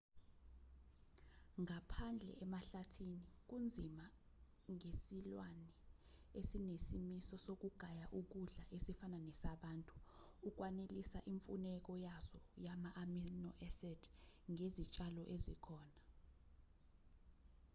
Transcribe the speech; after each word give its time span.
ngaphandle 1.63 2.33
emahlathini 2.43 3.21
kunzima 3.49 4.05
ngesilwane 4.73 5.69
esinesimiso 6.39 7.35
sokugaya 7.45 8.05
ukudla 8.19 8.63
esifana 8.75 9.17
nesabantu 9.27 9.95
ukwanelisa 10.47 11.19
imfuneko 11.31 11.91
yaso 12.07 12.39
yama-amino-acid 12.65 14.01
ngezitshalo 14.51 15.21
ezikhona 15.35 15.99